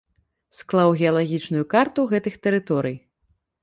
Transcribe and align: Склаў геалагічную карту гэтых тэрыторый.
Склаў 0.59 0.89
геалагічную 1.03 1.63
карту 1.77 2.09
гэтых 2.17 2.43
тэрыторый. 2.45 3.03